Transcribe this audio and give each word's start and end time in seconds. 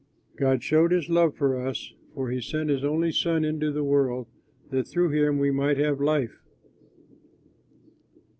God 0.35 0.63
showed 0.63 0.91
his 0.91 1.09
love 1.09 1.35
for 1.35 1.61
us, 1.63 1.93
for 2.15 2.31
he 2.31 2.41
sent 2.41 2.71
his 2.71 2.83
only 2.83 3.11
Son 3.11 3.45
into 3.45 3.71
the 3.71 3.83
world 3.83 4.25
that 4.71 4.87
through 4.87 5.11
him 5.11 5.37
we 5.37 5.51
might 5.51 5.77
have 5.77 6.01
life. 6.01 6.41